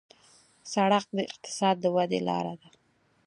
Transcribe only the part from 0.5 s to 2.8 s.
سړک د اقتصاد د ودې لاره ده.